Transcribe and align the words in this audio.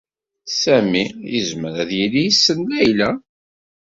Sami 0.61 1.05
yezmer 1.33 1.75
ad 1.83 1.91
yili 1.97 2.21
yessen 2.27 2.59
Layla. 2.69 3.09